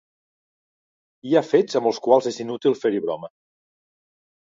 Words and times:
Hi 1.27 1.37
ha 1.41 1.45
fets 1.51 1.79
amb 1.81 1.91
els 1.91 2.01
quals 2.09 2.33
és 2.35 2.43
inútil 2.47 2.79
fer-hi 2.83 3.07
broma. 3.09 3.35